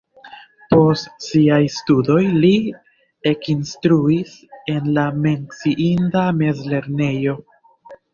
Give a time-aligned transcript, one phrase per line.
[0.73, 2.49] Post siaj studoj li
[3.31, 4.31] ekinstruis
[4.77, 7.37] en la menciita mezlernejo.